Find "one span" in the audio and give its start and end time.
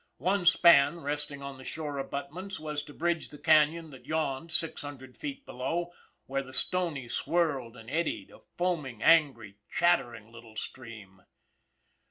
0.17-1.01